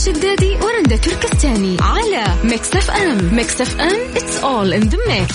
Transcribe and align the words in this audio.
الشدادي 0.00 0.56
ورندا 0.56 0.96
تركستاني 0.96 1.76
على 1.80 2.24
Mix 2.44 2.76
FM 2.76 3.34
Mix 3.34 3.60
FM 3.60 4.14
it's 4.14 4.42
all 4.42 4.72
in 4.80 4.90
the 4.90 4.96
mix. 4.96 5.34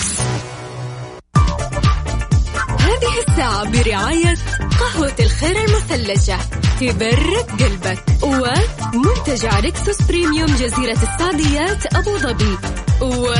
هذه 2.80 3.24
الساعة 3.28 3.70
برعاية 3.70 4.34
قهوة 4.80 5.14
الخير 5.20 5.56
المثلجة. 5.64 6.38
تبرد 6.80 7.62
قلبك 7.62 8.04
ومنتجع 8.22 9.60
ريكسوس 9.60 10.02
بريميوم 10.02 10.46
جزيرة 10.46 10.98
السعديات 11.02 11.94
أبو 11.94 12.18
ظبي. 12.18 12.58
و 13.00 13.34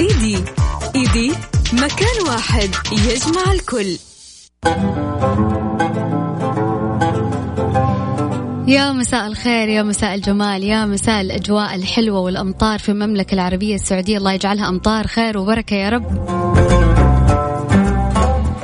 إيدي 0.00 0.44
إيدي 0.94 1.32
مكان 1.72 2.28
واحد 2.28 2.70
يجمع 2.92 3.52
الكل. 3.52 3.98
يا 8.66 8.92
مساء 8.92 9.26
الخير 9.26 9.68
يا 9.68 9.82
مساء 9.82 10.14
الجمال 10.14 10.64
يا 10.64 10.86
مساء 10.86 11.20
الأجواء 11.20 11.74
الحلوة 11.74 12.20
والأمطار 12.20 12.78
في 12.78 12.88
المملكة 12.88 13.34
العربية 13.34 13.74
السعودية. 13.74 14.18
الله 14.18 14.32
يجعلها 14.32 14.68
أمطار 14.68 15.06
خير 15.06 15.38
وبركة 15.38 15.74
يا 15.76 15.88
رب. 15.88 16.04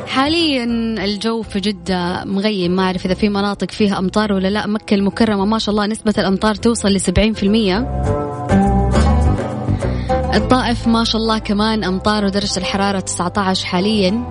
حاليا 0.06 0.64
الجو 1.04 1.42
في 1.42 1.60
جدة 1.60 2.24
مغيم 2.24 2.76
ما 2.76 2.82
أعرف 2.82 3.06
إذا 3.06 3.14
في 3.14 3.28
مناطق 3.28 3.70
فيها 3.70 3.98
أمطار 3.98 4.32
ولا 4.32 4.48
لا. 4.48 4.66
مكة 4.66 4.95
المكرمة 4.95 5.45
ما 5.45 5.59
شاء 5.59 5.73
الله 5.73 5.86
نسبة 5.86 6.14
الأمطار 6.18 6.54
توصل 6.54 6.88
لسبعين 6.88 7.32
في 7.32 7.42
المية. 7.42 7.78
الطائف 10.34 10.88
ما 10.88 11.04
شاء 11.04 11.20
الله 11.20 11.38
كمان 11.38 11.84
أمطار 11.84 12.24
ودرجة 12.24 12.59
الحرارة 12.59 13.01
19 13.01 13.66
حاليا. 13.66 14.24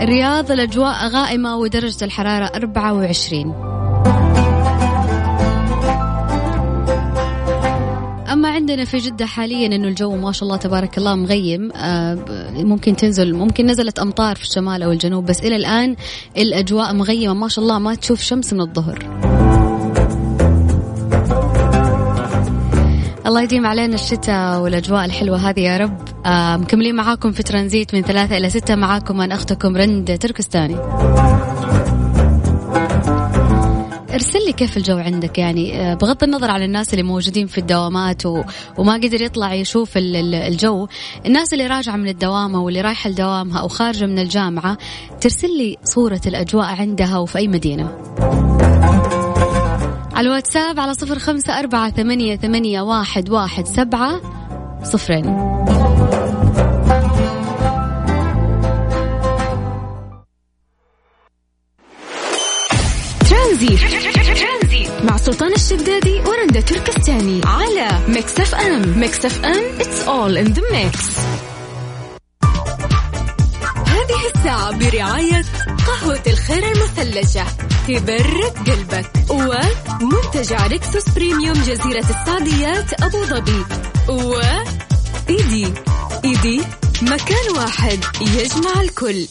الرياض 0.00 0.50
الأجواء 0.52 1.08
غائمة 1.08 1.56
ودرجة 1.56 2.04
الحرارة 2.04 2.44
24 2.44 3.54
أما 8.32 8.48
عندنا 8.48 8.84
في 8.84 8.98
جدة 8.98 9.26
حاليا 9.26 9.66
إنه 9.66 9.88
الجو 9.88 10.16
ما 10.16 10.32
شاء 10.32 10.42
الله 10.42 10.56
تبارك 10.56 10.98
الله 10.98 11.14
مغيم 11.14 11.72
آه 11.72 12.14
ممكن 12.56 12.96
تنزل 12.96 13.34
ممكن 13.34 13.66
نزلت 13.66 13.98
أمطار 13.98 14.36
في 14.36 14.42
الشمال 14.42 14.82
أو 14.82 14.92
الجنوب 14.92 15.26
بس 15.26 15.40
إلى 15.40 15.56
الآن 15.56 15.96
الأجواء 16.36 16.94
مغيمة 16.94 17.34
ما 17.34 17.48
شاء 17.48 17.62
الله 17.62 17.78
ما 17.78 17.94
تشوف 17.94 18.20
شمس 18.22 18.52
من 18.52 18.60
الظهر. 18.60 19.27
الله 23.28 23.42
يديم 23.42 23.66
علينا 23.66 23.94
الشتاء 23.94 24.60
والأجواء 24.60 25.04
الحلوة 25.04 25.36
هذه 25.36 25.60
يا 25.60 25.76
رب. 25.76 25.98
مكملين 26.62 26.94
معاكم 26.94 27.32
في 27.32 27.42
ترانزيت 27.42 27.94
من 27.94 28.02
ثلاثة 28.02 28.36
إلى 28.36 28.50
ستة. 28.50 28.74
معاكم 28.74 29.20
أنا 29.20 29.34
أختكم 29.34 29.76
رند 29.76 30.18
تركستاني. 30.18 30.76
ارسل 34.14 34.38
لي 34.46 34.52
كيف 34.52 34.76
الجو 34.76 34.96
عندك 34.96 35.38
يعني. 35.38 35.80
آه، 35.80 35.94
بغض 35.94 36.24
النظر 36.24 36.50
عن 36.50 36.62
الناس 36.62 36.92
اللي 36.94 37.02
موجودين 37.02 37.46
في 37.46 37.58
الدوامات 37.58 38.26
و... 38.26 38.42
وما 38.78 38.94
قدر 38.94 39.22
يطلع 39.22 39.54
يشوف 39.54 39.90
الجو. 39.96 40.88
الناس 41.26 41.52
اللي 41.52 41.66
راجعة 41.66 41.96
من 41.96 42.08
الدوام 42.08 42.54
أو 42.54 42.68
اللي 42.68 42.80
رايحة 42.80 43.10
لدوامها 43.10 43.60
أو 43.60 43.68
خارجة 43.68 44.06
من 44.06 44.18
الجامعة 44.18 44.78
ترسل 45.20 45.58
لي 45.58 45.76
صورة 45.84 46.20
الأجواء 46.26 46.66
عندها 46.66 47.18
وفي 47.18 47.38
أي 47.38 47.48
مدينة. 47.48 47.92
على 48.20 48.57
الواتساب 50.18 50.80
على 50.80 50.94
صفر 50.94 51.18
خمسة 51.18 51.58
أربعة 51.58 51.90
ثمانية, 51.90 52.36
ثمانية 52.36 52.80
واحد, 52.80 53.30
واحد 53.30 53.66
سبعة 53.66 54.20
صفرين. 54.84 55.24
ترانزيت 63.30 64.88
مع 65.04 65.16
سلطان 65.16 65.52
الشدادي 65.52 66.20
ورندا 66.20 66.60
تركستاني 66.60 67.40
على 67.44 67.88
Mix 68.08 68.40
FM. 68.40 68.98
Mix 68.98 69.24
FM 69.24 69.78
it's 69.78 70.08
all 70.08 70.36
in 70.36 70.52
the 70.54 70.62
mix. 70.72 71.18
هذه 73.86 74.26
الساعة 74.34 74.78
برعاية 74.78 75.44
قهوة 75.86 76.22
الخير 76.26 76.64
المثلجة. 76.72 77.67
تبرد 77.88 78.68
قلبك 78.70 79.10
ومنتجع 79.30 80.66
ريكسوس 80.66 81.08
بريميوم 81.08 81.56
جزيرة 81.56 82.04
السعديات 82.10 83.02
أبو 83.02 83.24
ظبي. 83.24 83.64
و 84.08 84.40
إيدي. 85.30 85.72
إيدي 86.24 86.60
مكان 87.02 87.56
واحد 87.56 87.98
يجمع 88.20 88.80
الكل. 88.80 89.26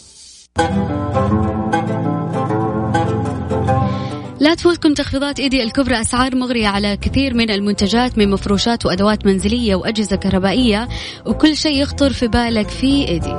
لا 4.40 4.56
تفوتكم 4.56 4.94
تخفيضات 4.94 5.40
إيدي 5.40 5.64
الكبرى 5.64 6.02
أسعار 6.02 6.36
مغرية 6.36 6.68
على 6.68 6.98
كثير 6.98 7.34
من 7.34 7.50
المنتجات 7.50 8.18
من 8.18 8.32
مفروشات 8.32 8.86
وأدوات 8.86 9.26
منزلية 9.26 9.76
وأجهزة 9.76 10.16
كهربائية 10.16 10.88
وكل 11.26 11.58
شيء 11.58 11.82
يخطر 11.82 12.14
في 12.14 12.28
بالك 12.28 12.70
في 12.70 13.08
إيدي. 13.08 13.36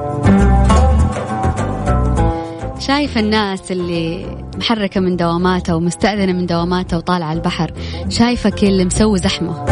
شايف 2.78 3.18
الناس 3.18 3.72
اللي 3.72 4.47
محركة 4.58 5.00
من 5.00 5.16
دواماتها 5.16 5.74
ومستأذنة 5.74 6.32
من 6.32 6.46
دواماتها 6.46 6.96
وطالعة 6.96 7.32
البحر. 7.32 7.72
شايفة 8.08 8.50
كل 8.50 8.86
مسوي 8.86 9.18
زحمة. 9.18 9.66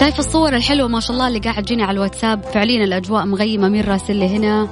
شايف 0.00 0.18
الصور 0.18 0.56
الحلوة 0.56 0.88
ما 0.88 1.00
شاء 1.00 1.12
الله 1.12 1.28
اللي 1.28 1.38
قاعد 1.38 1.62
تجيني 1.62 1.82
على 1.82 1.94
الواتساب. 1.94 2.42
فعليا 2.42 2.84
الأجواء 2.84 3.26
مغيمة 3.26 3.68
مين 3.68 3.84
راسل 3.84 4.22
هنا. 4.22 4.68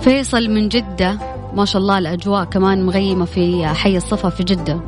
فيصل 0.00 0.50
من 0.50 0.68
جدة. 0.68 1.18
ما 1.54 1.64
شاء 1.64 1.82
الله 1.82 1.98
الأجواء 1.98 2.44
كمان 2.44 2.86
مغيمة 2.86 3.24
في 3.24 3.66
حي 3.66 3.96
الصفا 3.96 4.28
في 4.28 4.44
جدة. 4.44 4.80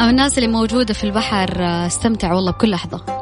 أو 0.00 0.08
الناس 0.08 0.38
اللي 0.38 0.48
موجودة 0.48 0.94
في 0.94 1.04
البحر 1.04 1.50
استمتع 1.86 2.32
والله 2.32 2.52
بكل 2.52 2.70
لحظة. 2.70 3.21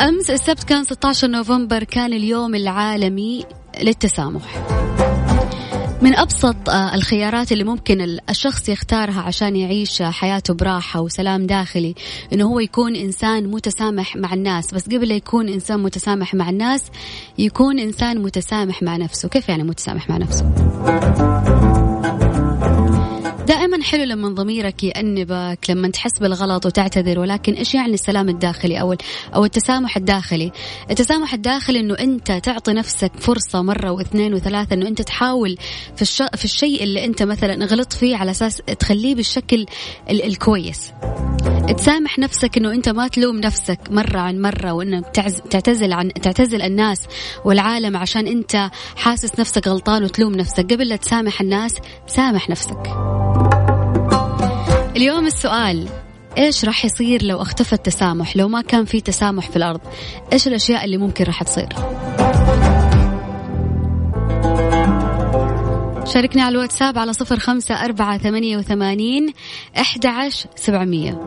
أمس 0.00 0.30
السبت 0.30 0.64
كان 0.64 0.84
16 0.84 1.28
نوفمبر 1.28 1.84
كان 1.84 2.12
اليوم 2.12 2.54
العالمي 2.54 3.44
للتسامح. 3.82 4.66
من 6.02 6.14
أبسط 6.16 6.68
آه، 6.68 6.94
الخيارات 6.94 7.52
اللي 7.52 7.64
ممكن 7.64 8.18
الشخص 8.30 8.68
يختارها 8.68 9.20
عشان 9.20 9.56
يعيش 9.56 10.02
حياته 10.02 10.54
براحة 10.54 11.00
وسلام 11.00 11.46
داخلي 11.46 11.94
إنه 12.32 12.44
هو 12.44 12.60
يكون 12.60 12.96
إنسان 12.96 13.46
متسامح 13.50 14.16
مع 14.16 14.34
الناس. 14.34 14.74
بس 14.74 14.84
قبل 14.84 15.10
يكون 15.10 15.48
إنسان 15.48 15.80
متسامح 15.82 16.34
مع 16.34 16.50
الناس 16.50 16.82
يكون 17.38 17.78
إنسان 17.78 18.18
متسامح 18.18 18.82
مع 18.82 18.96
نفسه. 18.96 19.28
كيف 19.28 19.48
يعني 19.48 19.62
متسامح 19.62 20.10
مع 20.10 20.16
نفسه؟ 20.16 20.44
دائما 23.50 23.82
حلو 23.82 24.04
لما 24.04 24.28
ضميرك 24.28 24.84
يأنبك 24.84 25.58
لما 25.70 25.88
تحس 25.88 26.18
بالغلط 26.18 26.66
وتعتذر 26.66 27.18
ولكن 27.18 27.52
إيش 27.52 27.74
يعني 27.74 27.94
السلام 27.94 28.28
الداخلي 28.28 28.80
أو 28.80 28.96
أو 29.34 29.44
التسامح 29.44 29.96
الداخلي؟ 29.96 30.52
التسامح 30.90 31.34
الداخلي 31.34 31.80
إنه 31.80 31.94
أنت 31.94 32.32
تعطي 32.32 32.72
نفسك 32.72 33.12
فرصة 33.18 33.62
مرة 33.62 33.90
واثنين 33.90 34.34
وثلاثة 34.34 34.74
إنه 34.74 34.88
أنت 34.88 35.02
تحاول 35.02 35.56
في 35.96 36.02
الش... 36.02 36.22
في 36.36 36.44
الشيء 36.44 36.82
اللي 36.82 37.04
أنت 37.04 37.22
مثلا 37.22 37.64
غلطت 37.64 37.92
فيه 37.92 38.16
على 38.16 38.30
أساس 38.30 38.56
تخليه 38.56 39.14
بالشكل 39.14 39.66
ال... 40.10 40.24
الكويس. 40.24 40.92
تسامح 41.76 42.18
نفسك 42.18 42.56
إنه 42.56 42.72
أنت 42.72 42.88
ما 42.88 43.08
تلوم 43.08 43.40
نفسك 43.40 43.80
مرة 43.90 44.18
عن 44.18 44.40
مرة 44.40 44.72
وانك 44.72 45.06
تعز... 45.06 45.40
تعتزل 45.50 45.92
عن 45.92 46.12
تعتزل 46.12 46.62
الناس 46.62 47.06
والعالم 47.44 47.96
عشان 47.96 48.26
أنت 48.26 48.70
حاسس 48.96 49.40
نفسك 49.40 49.68
غلطان 49.68 50.04
وتلوم 50.04 50.34
نفسك. 50.34 50.72
قبل 50.72 50.88
لا 50.88 50.96
تسامح 50.96 51.40
الناس 51.40 51.74
سامح 52.06 52.50
نفسك. 52.50 53.39
اليوم 54.96 55.26
السؤال 55.26 55.88
إيش 56.38 56.64
راح 56.64 56.84
يصير 56.84 57.22
لو 57.22 57.42
اختفى 57.42 57.72
التسامح؟ 57.72 58.36
لو 58.36 58.48
ما 58.48 58.60
كان 58.60 58.84
في 58.84 59.00
تسامح 59.00 59.50
في 59.50 59.56
الأرض 59.56 59.80
إيش 60.32 60.48
الأشياء 60.48 60.84
اللي 60.84 60.96
ممكن 60.96 61.24
راح 61.24 61.42
تصير؟ 61.42 61.68
شاركنا 66.04 66.42
على 66.42 66.52
الواتساب 66.52 66.98
على 66.98 67.12
صفر 67.12 67.38
خمسة 67.38 67.74
أربعة 67.74 68.18
ثمانية 68.18 68.56
وثمانين 68.56 69.32
أحد 69.80 70.06
سبعمية. 70.56 71.20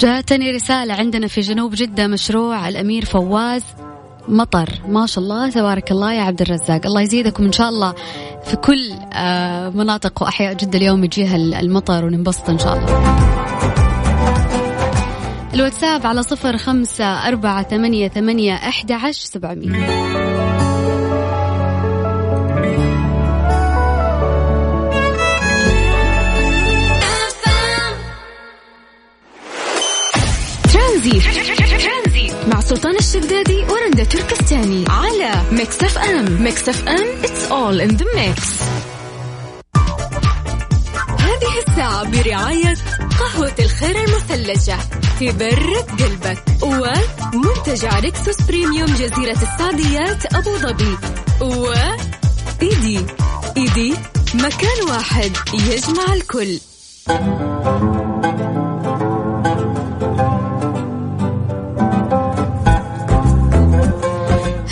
جاتني 0.00 0.50
رسالة 0.50 0.94
عندنا 0.94 1.26
في 1.26 1.40
جنوب 1.40 1.74
جدة 1.74 2.06
مشروع 2.06 2.68
الأمير 2.68 3.04
فواز. 3.04 3.62
مطر. 4.28 4.68
ما 4.88 5.06
شاء 5.06 5.24
الله 5.24 5.50
تبارك 5.50 5.90
الله 5.90 6.12
يا 6.12 6.22
عبد 6.22 6.42
الرزاق. 6.42 6.86
الله 6.86 7.00
يزيدكم 7.00 7.44
إن 7.44 7.52
شاء 7.52 7.68
الله 7.68 7.94
في 8.44 8.56
كل 8.56 8.92
آه، 9.12 9.68
مناطق 9.68 10.22
وأحياء 10.22 10.54
جدة. 10.54 10.78
اليوم 10.78 11.04
يجيها 11.04 11.36
المطر 11.36 12.04
وننبسط 12.04 12.50
إن 12.50 12.58
شاء 12.58 12.78
الله. 12.78 13.16
الواتساب 15.54 16.06
على 16.06 16.22
صفر 16.22 16.56
خمسة 16.56 17.28
أربعة 17.28 17.62
ثمانية, 17.62 18.08
ثمانية 18.08 18.54
أحد 18.54 18.92
عشر 18.92 19.24
سبعمية. 19.24 20.35
ورندا 33.96 34.10
تركستاني 34.10 34.84
على 34.88 35.42
Mix 35.52 35.82
FM 35.82 36.42
Mix 36.42 36.68
FM 36.68 37.22
it's 37.22 37.50
all 37.50 37.80
in 37.80 37.96
the 37.96 38.04
mix. 38.04 38.42
هذه 41.20 41.58
الساعة 41.68 42.10
برعاية 42.10 42.74
قهوة 43.20 43.52
الخير 43.58 43.96
المثلجة 44.04 44.78
تبرد 45.20 46.02
قلبك 46.02 46.42
ومنتجع 46.62 47.98
ريكسوس 47.98 48.42
بريميوم 48.42 48.94
جزيرة 48.94 49.38
السعديات 49.42 50.34
أبو 50.34 50.56
ظبي 50.56 50.96
و 51.40 51.72
إيدي 52.62 53.00
إيدي 53.56 53.94
مكان 54.34 54.88
واحد 54.88 55.32
يجمع 55.54 56.14
الكل. 56.14 56.58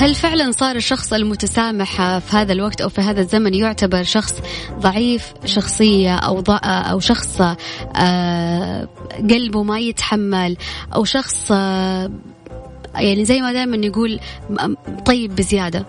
هل 0.04 0.14
فعلا 0.14 0.50
صار 0.50 0.76
الشخص 0.76 1.12
المتسامح 1.12 2.18
في 2.18 2.36
هذا 2.36 2.52
الوقت 2.52 2.80
أو 2.80 2.88
في 2.88 3.00
هذا 3.00 3.20
الزمن 3.20 3.54
يعتبر 3.54 4.02
شخص 4.02 4.34
ضعيف 4.80 5.32
شخصية 5.44 6.16
أو 6.16 6.40
ض... 6.40 6.58
أو 6.64 7.00
شخص 7.00 7.40
آه، 7.96 8.88
قلبه 9.30 9.62
ما 9.62 9.78
يتحمل 9.78 10.56
أو 10.94 11.04
شخص 11.04 11.52
آه، 11.52 12.10
يعني 12.94 13.24
زي 13.24 13.40
ما 13.40 13.52
دائما 13.52 13.76
نقول 13.76 14.20
طيب 15.06 15.34
بزيادة؟ 15.34 15.86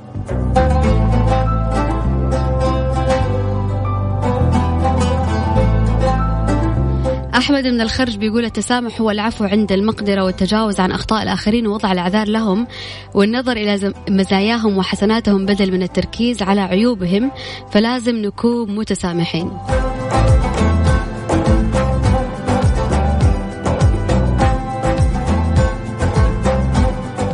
أحمد 7.37 7.67
من 7.67 7.81
الخرج 7.81 8.17
بيقول 8.17 8.45
التسامح 8.45 9.01
هو 9.01 9.11
العفو 9.11 9.43
عند 9.43 9.71
المقدرة 9.71 10.23
والتجاوز 10.23 10.79
عن 10.79 10.91
أخطاء 10.91 11.23
الآخرين 11.23 11.67
ووضع 11.67 11.91
الأعذار 11.91 12.27
لهم 12.27 12.67
والنظر 13.13 13.51
إلى 13.51 13.93
مزاياهم 14.09 14.77
وحسناتهم 14.77 15.45
بدل 15.45 15.71
من 15.71 15.83
التركيز 15.83 16.41
على 16.41 16.61
عيوبهم 16.61 17.31
فلازم 17.71 18.15
نكون 18.15 18.75
متسامحين. 18.75 19.51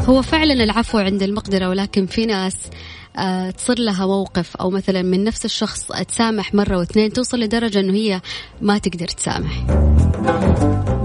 هو 0.06 0.22
فعلا 0.22 0.64
العفو 0.64 0.98
عند 0.98 1.24
المقدرة 1.24 1.70
ولكن 1.70 2.06
في 2.06 2.26
ناس 2.26 2.56
تصير 3.58 3.80
لها 3.80 4.06
موقف 4.06 4.58
أو 4.58 4.70
مثلا 4.70 5.02
من 5.02 5.24
نفس 5.24 5.46
الشخص 5.46 5.88
تسامح 5.88 6.54
مرة 6.54 6.78
واثنين 6.78 7.14
توصل 7.14 7.40
لدرجة 7.40 7.80
أنه 7.80 7.94
هي 7.94 8.22
ما 8.62 8.78
تقدر 8.78 9.08
تسامح 9.08 9.66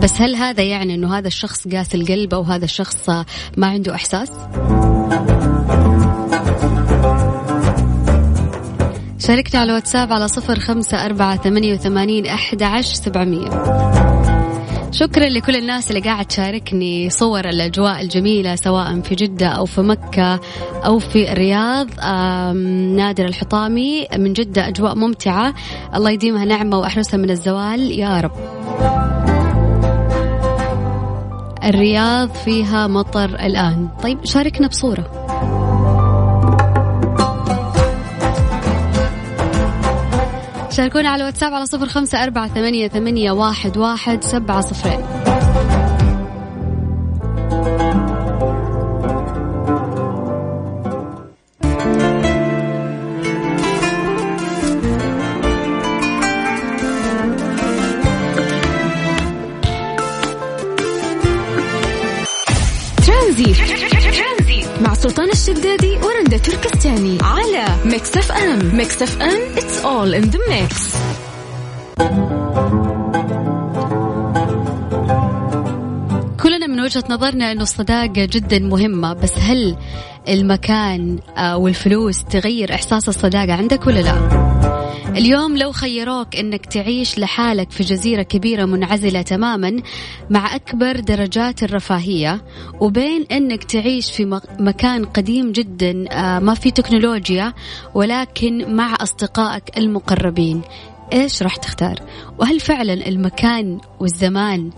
بس 0.02 0.20
هل 0.20 0.34
هذا 0.36 0.62
يعني 0.62 0.94
أنه 0.94 1.18
هذا 1.18 1.26
الشخص 1.26 1.68
قاس 1.68 1.94
القلب 1.94 2.34
أو 2.34 2.42
هذا 2.42 2.64
الشخص 2.64 3.08
ما 3.56 3.66
عنده 3.66 3.94
إحساس؟ 3.94 4.30
شاركنا 9.18 9.60
على 9.60 9.70
الواتساب 9.70 10.12
على 10.12 10.28
صفر 10.28 10.60
خمسة 10.60 11.06
أربعة 11.06 11.36
ثمانية 11.36 11.74
وثمانين 11.74 12.26
أحد 12.26 12.62
عشر 12.62 12.94
سبعمية 12.94 13.48
شكرا 14.98 15.28
لكل 15.28 15.56
الناس 15.56 15.90
اللي 15.90 16.00
قاعد 16.00 16.26
تشاركني 16.26 17.10
صور 17.10 17.48
الأجواء 17.48 18.00
الجميلة 18.00 18.56
سواء 18.56 19.00
في 19.00 19.14
جدة 19.14 19.46
أو 19.46 19.64
في 19.64 19.80
مكة 19.80 20.40
أو 20.86 20.98
في 20.98 21.32
الرياض. 21.32 21.86
نادر 22.96 23.24
الحطامي 23.24 24.06
من 24.16 24.32
جدة 24.32 24.68
أجواء 24.68 24.94
ممتعة. 24.94 25.54
الله 25.94 26.10
يديمها 26.10 26.44
نعمة 26.44 26.78
وأحرسها 26.78 27.18
من 27.18 27.30
الزوال. 27.30 27.98
يا 27.98 28.20
رب. 28.20 28.32
الرياض 31.64 32.30
فيها 32.30 32.86
مطر 32.86 33.24
الآن. 33.24 33.88
طيب 34.02 34.18
شاركنا 34.24 34.68
بصورة. 34.68 35.26
شاركونا 40.76 41.08
على 41.08 41.20
الواتساب 41.22 41.54
على 41.54 41.66
صفر 41.66 41.86
خمسة 41.86 42.24
أربعة 42.24 42.48
ثمانية, 42.48 42.88
ثمانية 42.88 43.32
واحد, 43.32 43.76
واحد 43.76 44.24
سبعة 44.24 44.60
صفرين. 44.60 45.35
ورندا 66.16 66.36
تركستاني 66.36 67.18
على 67.22 67.64
Mix 67.84 68.16
FM 68.16 68.76
Mix 68.76 69.02
FM 69.02 69.54
it's 69.56 69.84
all 69.84 70.22
in 70.24 70.30
the 70.30 70.38
mix 70.50 70.96
كلنا 76.42 76.66
من 76.66 76.80
وجهة 76.80 77.04
نظرنا 77.10 77.52
أنه 77.52 77.62
الصداقة 77.62 78.24
جدا 78.24 78.58
مهمة 78.58 79.12
بس 79.12 79.38
هل 79.38 79.76
المكان 80.28 81.18
آه، 81.36 81.56
والفلوس 81.56 82.24
تغير 82.24 82.74
إحساس 82.74 83.08
الصداقة 83.08 83.52
عندك 83.52 83.86
ولا 83.86 84.00
لا؟ 84.00 84.45
اليوم 85.16 85.56
لو 85.56 85.72
خيروك 85.72 86.36
إنك 86.36 86.66
تعيش 86.66 87.18
لحالك 87.18 87.70
في 87.70 87.82
جزيرة 87.82 88.22
كبيرة 88.22 88.64
منعزلة 88.64 89.22
تماما 89.22 89.82
مع 90.30 90.54
أكبر 90.54 91.00
درجات 91.00 91.62
الرفاهية 91.62 92.44
وبين 92.80 93.26
إنك 93.32 93.64
تعيش 93.64 94.12
في 94.12 94.40
مكان 94.58 95.04
قديم 95.04 95.52
جدا 95.52 96.04
آه، 96.10 96.38
ما 96.38 96.54
في 96.54 96.70
تكنولوجيا 96.70 97.52
ولكن 97.94 98.76
مع 98.76 98.94
أصدقائك 99.00 99.78
المقربين 99.78 100.62
إيش 101.12 101.42
راح 101.42 101.56
تختار؟ 101.56 101.98
وهل 102.38 102.60
فعلا 102.60 103.08
المكان 103.08 103.80
والزمان 104.00 104.70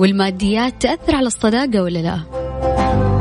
والماديات 0.00 0.82
تأثر 0.82 1.16
على 1.16 1.26
الصداقة 1.26 1.82
ولا 1.82 1.98
لا؟ 1.98 3.11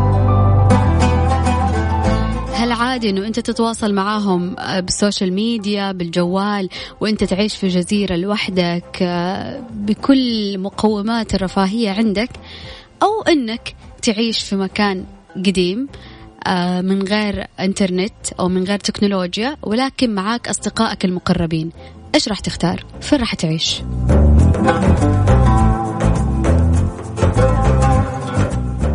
عادي 2.92 3.10
إنه 3.10 3.28
أنت 3.28 3.40
تتواصل 3.40 3.94
معاهم 3.94 4.60
آه، 4.60 4.80
بالسوشيال 4.80 5.34
ميديا 5.34 5.92
بالجوال 5.92 6.70
وأنت 7.02 7.24
تعيش 7.24 7.56
في 7.56 7.68
جزيرة 7.68 8.16
لوحدك 8.16 8.98
آه، 9.02 9.62
بكل 9.74 10.58
مقومات 10.58 11.36
الرفاهية 11.36 11.92
عندك 11.92 12.30
أو 13.04 13.22
إنك 13.22 13.76
تعيش 14.02 14.40
في 14.40 14.56
مكان 14.56 15.06
قديم 15.36 15.88
آه، 16.48 16.82
من 16.82 17.04
غير 17.04 17.48
إنترنت 17.60 18.34
أو 18.40 18.50
من 18.50 18.64
غير 18.64 18.80
تكنولوجيا 18.80 19.58
ولكن 19.64 20.16
معاك 20.16 20.48
أصدقائك 20.48 21.06
المقربين. 21.06 21.72
إيش 22.16 22.28
راح 22.28 22.40
تختار؟ 22.40 22.86
فين 23.02 23.20
راح 23.20 23.34
تعيش؟ 23.34 23.82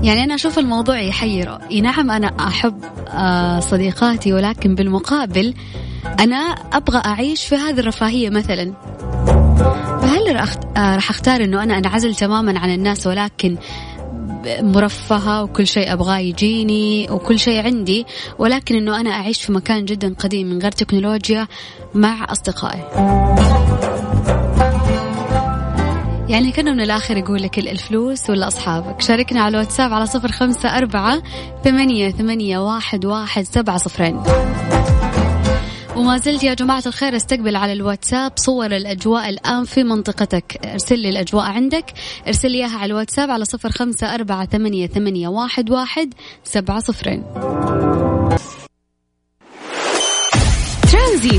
يعني 0.07 0.25
أنا 0.25 0.35
أشوف 0.35 0.59
الموضوع 0.59 1.01
يحير. 1.01 1.59
نعم 1.83 2.11
أنا 2.11 2.27
أحب 2.41 2.85
آه، 3.09 3.61
صديقاتي 3.61 4.33
ولكن 4.33 4.75
بالمقابل 4.75 5.55
أنا 6.21 6.37
أبغى 6.73 7.03
أعيش 7.07 7.47
في 7.47 7.55
هذه 7.55 7.81
الرفاهية 7.81 8.31
مثلا. 8.31 8.73
فهل 10.03 10.37
آه، 10.77 10.95
راح 10.95 11.11
أختار 11.11 11.45
أنه 11.45 11.63
أنا 11.63 11.79
أنعزل 11.79 12.15
تماما 12.15 12.59
عن 12.59 12.75
الناس 12.75 13.07
ولكن 13.07 13.57
مرفهة 14.61 15.43
وكل 15.43 15.67
شيء 15.67 15.93
أبغاه 15.93 16.19
يجيني 16.19 17.11
وكل 17.11 17.39
شيء 17.39 17.65
عندي 17.65 18.07
ولكن 18.39 18.77
أنه 18.77 19.01
أنا 19.01 19.11
أعيش 19.11 19.43
في 19.43 19.53
مكان 19.53 19.85
جدا 19.85 20.15
قديم 20.19 20.47
من 20.47 20.59
غير 20.59 20.73
تكنولوجيا 20.73 21.49
مع 21.95 22.27
أصدقائي. 22.33 22.83
يعني 26.29 26.53
كانه 26.53 26.73
من 26.73 26.81
الآخر 26.81 27.17
يقول 27.17 27.43
لك 27.43 27.59
الفلوس 27.59 28.31
ولا 28.31 28.49
أصحابك. 28.49 29.01
شاركنا 29.01 29.41
على 29.41 29.55
الواتساب 29.55 29.93
على 29.93 30.07
صفر 30.07 30.33
خمسة 30.33 30.69
أربعة 30.79 31.23
ثمانية, 31.65 32.11
ثمانية 32.11 32.59
واحد, 32.59 33.05
واحد 33.05 33.45
سبعة 33.45 33.77
صفرين. 33.77 34.23
وما 35.97 36.19
زلت 36.19 36.43
يا 36.45 36.55
جماعة 36.55 36.83
الخير 36.87 37.17
أستقبل 37.17 37.57
على 37.57 37.73
الواتساب 37.73 38.33
صور 38.37 38.77
الأجواء 38.77 39.29
الآن 39.29 39.65
في 39.65 39.85
منطقتك. 39.85 40.61
ارسل 40.65 40.99
لي 40.99 41.09
الأجواء 41.09 41.45
عندك. 41.45 41.93
ارسل 42.27 42.51
لي 42.51 42.59
إياها 42.59 42.79
على 42.79 42.87
الواتساب 42.87 43.31
على 43.31 43.45
صفر 43.45 43.71
خمسة 43.71 44.15
أربعة 44.15 44.47
ثمانية, 44.47 44.87
ثمانية 44.87 45.29
واحد, 45.29 45.71
واحد 45.71 46.15
سبعة 46.45 46.81
صفرين. 46.81 47.25
ترانزيت 50.93 51.39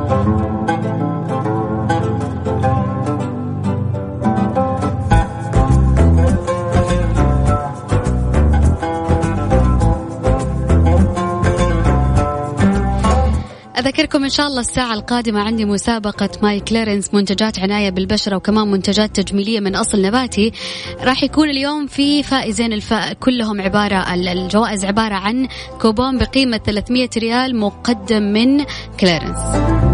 أذكركم 13.81 14.23
إن 14.23 14.29
شاء 14.29 14.47
الله 14.47 14.59
الساعة 14.59 14.93
القادمة. 14.93 15.41
عندي 15.41 15.65
مسابقة 15.65 16.29
My 16.41 16.59
Clarins 16.59 17.13
منتجات 17.13 17.59
عناية 17.59 17.89
بالبشرة 17.89 18.35
وكمان 18.35 18.71
منتجات 18.71 19.19
تجميلية 19.19 19.59
من 19.59 19.75
أصل 19.75 20.01
نباتي. 20.01 20.51
راح 20.99 21.23
يكون 21.23 21.49
اليوم 21.49 21.87
في 21.87 22.23
فائزين 22.23 22.73
الف... 22.73 22.93
كلهم 23.19 23.61
عبارة 23.61 24.13
الجوائز 24.13 24.85
عبارة 24.85 25.15
عن 25.15 25.47
كوبون 25.81 26.17
بقيمة 26.17 26.57
300 26.57 27.09
ريال 27.17 27.55
مقدم 27.55 28.23
من 28.23 28.65
Clarins 28.99 29.90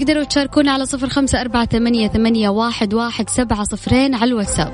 تقدروا 0.00 0.24
تشاركونا 0.24 0.72
على 0.72 0.86
صفر 0.86 1.08
خمسة 1.08 1.40
أربعة 1.40 1.66
ثمانية, 1.66 2.08
ثمانية 2.08 2.48
واحد, 2.48 2.94
واحد 2.94 3.30
سبعة 3.30 3.64
صفرين 3.64 4.14
على 4.14 4.24
الواتساب. 4.24 4.72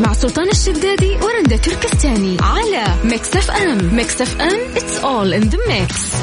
مع 0.00 0.12
سلطان 0.12 0.48
الشدادي 0.48 1.16
ورندا 1.22 1.56
تركستاني. 1.56 2.36
على 2.40 2.84
Mix 3.04 3.36
FM. 3.36 3.94
Mix 3.94 4.22
FM 4.22 4.74
it's 4.74 5.00
all 5.02 5.42
in 5.42 5.50
the 5.50 5.58
mix. 5.58 6.16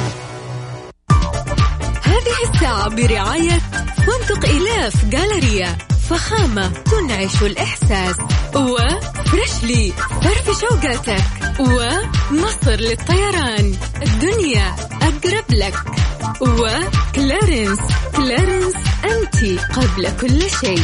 هذه 2.04 2.54
الساعة 2.54 2.90
برعاية 2.90 3.60
فندق 3.98 4.50
إيلاف 4.50 5.06
جاليريا 5.06 5.93
فخامة 6.10 6.68
تنعش 6.68 7.42
الإحساس. 7.44 8.16
وفريشلي 8.56 9.94
فرف 10.22 10.60
شوقاتك. 10.62 11.24
ومصر 11.60 12.76
للطيران. 12.76 13.76
الدنيا 14.02 14.76
أقرب 15.02 15.46
لك. 15.50 15.76
و 16.42 16.59
Clarins 16.59 17.80
Clarins. 18.16 18.74
أنت 19.06 19.60
قبل 19.74 20.12
كل 20.22 20.42
شيء. 20.62 20.84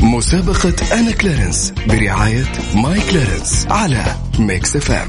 مسابقة 0.00 0.74
أنا 0.92 1.10
Clarins 1.12 1.72
برعاية 1.86 2.52
My 2.74 3.00
Clarins 3.10 3.66
على 3.70 4.16
Mix 4.38 4.76
FM 4.76 5.08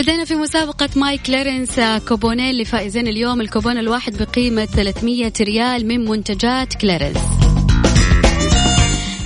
بدينا 0.00 0.24
في 0.24 0.34
مسابقة 0.34 0.88
My 0.96 1.18
Clarins 1.18 1.78
آه، 1.78 1.98
كوبونين 1.98 2.54
لفائزين 2.54 3.08
اليوم. 3.08 3.40
الكوبون 3.40 3.78
الواحد 3.78 4.22
بقيمة 4.22 4.64
300 4.64 5.32
ريال 5.40 5.86
من 5.86 6.04
منتجات 6.04 6.74
Clarins 6.74 7.18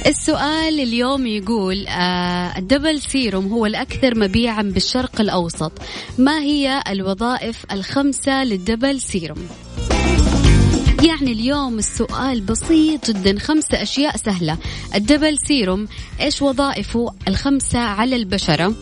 السؤال 0.07 0.81
اليوم 0.81 1.27
يقول 1.27 1.87
آه 1.87 2.59
ال 2.59 2.65
Double 2.65 3.01
Serum 3.01 3.47
هو 3.47 3.67
الأكثر 3.67 4.19
مبيعا 4.19 4.63
بالشرق 4.63 5.21
الأوسط. 5.21 5.73
ما 6.19 6.41
هي 6.41 6.83
الوظائف 6.89 7.65
الخمسة 7.73 8.45
لل 8.45 8.59
Double 8.59 9.01
Serum؟ 9.01 9.49
يعني 11.03 11.33
اليوم 11.33 11.79
السؤال 11.79 12.41
بسيط 12.41 13.11
جدا 13.11 13.39
خمسة 13.39 13.83
أشياء 13.83 14.17
سهلة. 14.17 14.59
ال 14.95 15.01
Double 15.01 15.39
Serum 15.39 15.89
إيش 16.21 16.43
وظائفه 16.43 17.15
الخمسة 17.29 17.79
على 17.79 18.17
البشرة؟ 18.17 18.75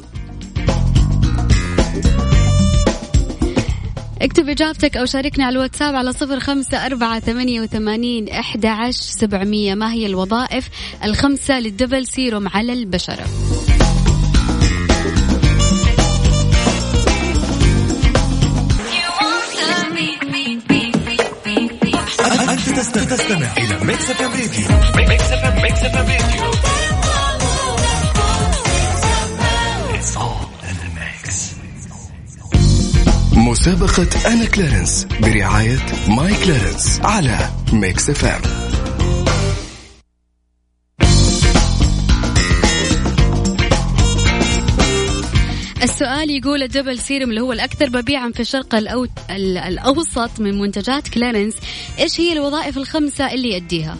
اكتب 4.23 4.49
إجابتك 4.49 4.97
أو 4.97 5.05
شاركنا 5.05 5.45
على 5.45 5.53
الواتساب 5.53 5.95
على 5.95 6.13
صفر 6.13 6.41
خمسة 6.41 6.87
أربعة 6.87 7.21
ثمانية 7.21 7.61
وثمانين 7.61 8.29
أحد 8.29 8.67
عشر 8.67 9.03
سبعمية. 9.03 9.75
ما 9.75 9.93
هي 9.93 10.07
الوظائف 10.07 10.69
الخمسة 11.05 11.61
لل 11.61 11.72
Double 11.72 12.07
Serum 12.07 12.49
على 12.49 12.73
البشرة؟ 12.73 13.25
أنت 22.53 23.13
تستمع 23.13 23.53
إلى 23.59 23.85
Mix 23.85 24.11
FM 24.11 24.31
راديو 24.31 25.09
Mix 25.09 25.33
FM 25.33 26.07
راديو 26.07 26.72
مسابقة 33.53 34.09
أنا 34.33 34.45
Clarins 34.45 35.07
برعاية 35.21 35.79
My 36.09 36.35
Clarins 36.45 37.01
على 37.05 37.39
Mix 37.73 38.11
FM. 38.11 38.41
السؤال 45.83 46.31
يقول 46.31 46.63
ال 46.63 46.68
Double 46.68 46.99
Serum 46.99 47.31
اللي 47.31 47.41
هو 47.41 47.53
الأكثر 47.53 47.91
مبيعا 47.91 48.31
في 48.31 48.41
الشرق 48.41 48.75
الأو... 48.75 49.05
ال- 49.31 49.59
الأوسط 49.59 50.41
من 50.41 50.59
منتجات 50.61 51.09
كلارنس 51.09 51.55
إيش 51.99 52.21
هي 52.21 52.33
الوظائف 52.33 52.77
الخمسة 52.79 53.33
اللي 53.33 53.51
يأديها؟ 53.51 53.97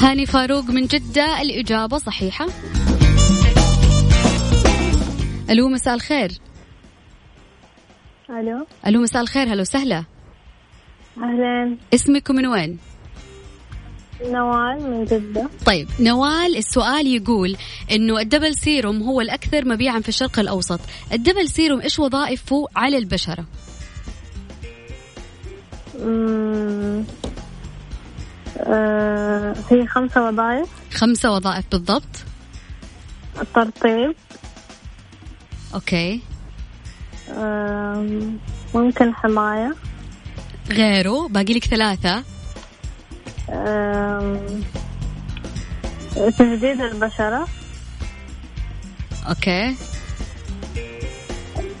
هاني 0.00 0.26
فاروق 0.26 0.64
من 0.64 0.86
جدة 0.86 1.42
الإجابة 1.42 1.98
صحيحة. 1.98 2.46
ألو 5.50 5.68
مساء 5.68 5.94
الخير. 5.94 6.30
ألو. 8.30 8.66
ألو 8.86 9.02
مساء 9.02 9.22
الخير. 9.22 9.52
هلا 9.52 9.60
وسهلا. 9.60 10.04
أهلا. 11.18 11.76
اسمك 11.94 12.30
من 12.30 12.46
وين؟ 12.46 12.78
نوال 14.24 14.90
من 14.90 15.04
جدة. 15.04 15.48
طيب 15.66 15.88
نوال 16.00 16.56
السؤال 16.56 17.06
يقول 17.06 17.56
إنه 17.90 18.18
ال 18.18 18.23
Double 18.23 18.54
Serum 18.54 19.02
هو 19.02 19.20
الأكثر 19.20 19.68
مبيعا 19.68 20.00
في 20.00 20.08
الشرق 20.08 20.38
الأوسط. 20.38 20.80
ال 21.12 21.17
Double 21.17 21.48
Serum 21.48 21.80
إيش 21.80 21.98
وظائفه 21.98 22.66
على 22.76 22.98
البشرة؟ 22.98 23.44
أمم، 26.02 27.04
آه، 28.58 29.54
هي 29.70 29.86
خمسة 29.86 30.28
وظائف. 30.28 30.68
خمسة 30.94 31.32
وظائف 31.32 31.64
بالضبط. 31.72 32.24
الترطيب. 33.40 34.14
okay. 35.74 36.20
ممكن 38.74 39.14
حماية. 39.14 39.74
غيره 40.70 41.28
باقي 41.28 41.54
لك 41.54 41.64
ثلاثة. 41.64 42.22
تجديد 46.38 46.80
البشرة. 46.80 47.48
أوكي. 49.28 49.76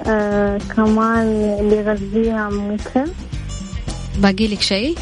آه، 0.06 0.58
كمان 0.58 1.26
اللي 1.60 1.76
يغذيها 1.76 2.50
ممكن. 2.50 3.06
باقي 4.16 4.46
لك 4.46 4.60
شيء؟ 4.60 4.98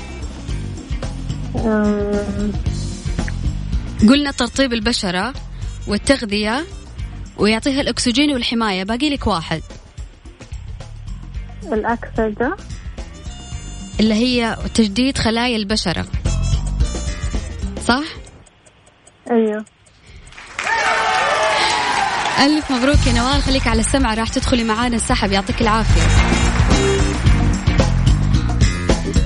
قلنا 4.09 4.31
ترطيب 4.31 4.73
البشرة 4.73 5.35
والتغذية. 5.87 6.65
ويعطيها 7.39 7.81
الأكسجين 7.81 8.33
والحماية. 8.33 8.85
باقي 8.85 9.11
لك 9.11 9.27
واحد. 9.27 9.63
الأكسجة 11.73 12.57
اللي 14.01 14.15
هي 14.15 14.57
تجديد 14.75 15.19
خلايا 15.19 15.57
البشرة. 15.57 16.07
صح؟ 17.85 18.05
أيوه. 19.31 19.65
ألف 22.45 22.73
مبروك 22.73 23.07
يا 23.07 23.13
نوال. 23.13 23.43
خليك 23.43 23.67
على 23.67 23.81
السمع 23.81 24.15
راح 24.15 24.29
تدخلي 24.29 24.65
معانا 24.65 24.97
السحب. 24.97 25.33
يعطيك 25.33 25.63
العافية. 25.63 26.03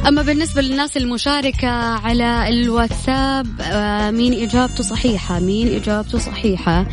أما 0.09 0.23
بالنسبة 0.23 0.63
للناس 0.63 0.97
المشاركة 0.97 1.69
على 2.07 2.49
الواتساب 2.49 3.61
آه، 3.61 4.11
مين 4.11 4.43
إجابته 4.43 4.83
صحيحة؟ 4.83 5.39
مين 5.39 5.75
إجابته 5.75 6.19
صحيحة؟ 6.19 6.87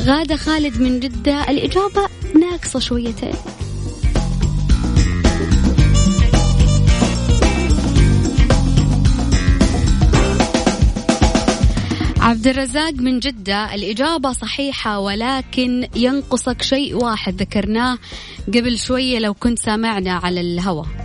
غادة 0.00 0.36
خالد 0.36 0.80
من 0.80 1.00
جدة. 1.00 1.50
الإجابة 1.50 2.08
ناقصة 2.40 2.78
شويتين. 2.78 3.34
عبد 12.20 12.46
الرزاق 12.46 12.92
من 12.92 13.18
جدة. 13.18 13.74
الإجابة 13.74 14.32
صحيحة 14.32 14.98
ولكن 14.98 15.88
ينقصك 15.96 16.62
شيء 16.62 16.94
واحد 16.94 17.42
ذكرناه 17.42 17.98
قبل 18.48 18.78
شوية 18.78 19.18
لو 19.18 19.34
كنت 19.34 19.58
سامعنا 19.58 20.12
على 20.12 20.40
الهوى 20.40 21.01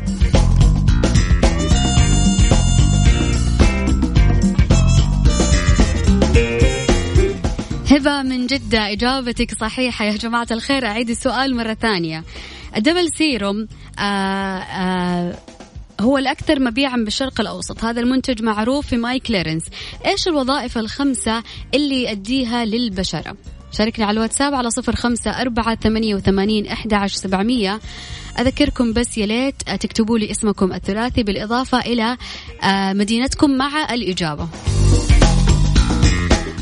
هبة 7.91 8.21
من 8.21 8.47
جدة 8.47 8.91
إجابتك 8.91 9.59
صحيحة 9.59 10.05
يا 10.05 10.17
جماعة 10.17 10.47
الخير. 10.51 10.85
أعيد 10.85 11.09
السؤال 11.09 11.55
مرة 11.55 11.73
ثانية. 11.73 12.23
ال 12.77 12.82
Double 12.82 13.09
Serum 13.17 13.67
آه 13.99 14.01
آه 14.01 15.35
هو 16.01 16.17
الأكثر 16.17 16.59
مبيعا 16.59 16.97
بالشرق 16.97 17.41
الأوسط. 17.41 17.83
هذا 17.83 18.01
المنتج 18.01 18.43
معروف 18.43 18.87
في 18.87 18.97
My 18.97 19.19
Clarins. 19.19 19.63
إيش 20.05 20.27
الوظائف 20.27 20.77
الخمسة 20.77 21.43
اللي 21.73 22.03
يؤديها 22.03 22.65
للبشرة؟ 22.65 23.37
شاركنا 23.71 24.05
على 24.05 24.17
الواتساب 24.17 24.53
على 24.53 24.69
صفر 24.69 24.95
خمسة 24.95 25.31
أربعة 25.31 25.75
ثمانية 25.75 26.15
وثمانين 26.15 26.67
أحد 26.67 26.93
عشر 26.93 27.15
سبعمية. 27.15 27.79
أذكركم 28.39 28.93
بس 28.93 29.17
يا 29.17 29.25
ليت 29.25 29.55
تكتبوا 29.63 30.17
لي 30.17 30.31
اسمكم 30.31 30.73
الثلاثي 30.73 31.23
بالإضافة 31.23 31.79
إلى 31.79 32.17
آه، 32.63 32.93
مدينتكم 32.93 33.51
مع 33.57 33.93
الإجابة. 33.93 34.47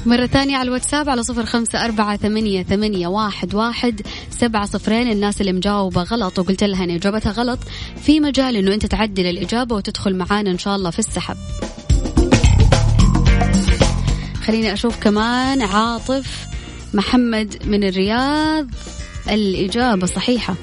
مرة 0.05 0.25
ثانية 0.25 0.57
على 0.57 0.67
الواتساب 0.67 1.09
على 1.09 1.23
صفر 1.23 1.45
خمسة 1.45 1.85
أربعة 1.85 2.17
ثمانية, 2.17 2.63
ثمانية 2.63 3.07
واحد, 3.07 3.55
واحد 3.55 4.01
سبعة 4.29 4.65
صفرين. 4.65 5.11
الناس 5.11 5.41
اللي 5.41 5.53
مجاوبة 5.53 6.03
غلط 6.03 6.39
وقلت 6.39 6.63
لها 6.63 6.83
إن 6.83 6.89
إجابتها 6.89 7.31
غلط 7.31 7.59
في 8.03 8.19
مجال 8.19 8.55
إنه 8.55 8.73
أنت 8.73 8.85
تعدل 8.85 9.25
الإجابة 9.25 9.75
وتدخل 9.75 10.15
معانا 10.15 10.51
إن 10.51 10.57
شاء 10.57 10.75
الله 10.75 10.89
في 10.89 10.99
السحب. 10.99 11.37
خليني 14.43 14.73
أشوف 14.73 14.99
كمان 14.99 15.61
عاطف 15.61 16.47
محمد 16.93 17.57
من 17.65 17.83
الرياض. 17.83 18.67
الإجابة 19.29 20.05
صحيحة. 20.05 20.55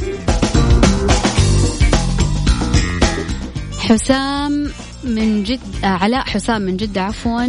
حسام 3.79 4.73
من 5.05 5.45
جد 5.45 5.61
علاء 5.83 6.25
حسام 6.25 6.63
من 6.63 6.77
جدة 6.77 7.03
عفوا. 7.03 7.45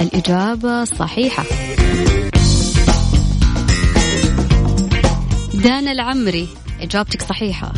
الإجابة 0.00 0.84
صحيحة. 0.84 1.44
دانا 5.54 5.92
العمري 5.92 6.48
إجابتك 6.80 7.22
صحيحة. 7.22 7.72